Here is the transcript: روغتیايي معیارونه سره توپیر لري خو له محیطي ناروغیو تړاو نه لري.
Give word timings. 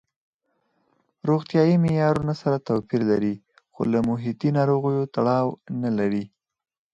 روغتیايي 1.29 1.75
معیارونه 1.83 2.33
سره 2.41 2.57
توپیر 2.67 3.01
لري 3.11 3.35
خو 3.73 3.81
له 3.91 3.99
محیطي 4.09 4.49
ناروغیو 4.57 5.11
تړاو 5.15 5.47
نه 5.81 5.89
لري. 5.97 6.23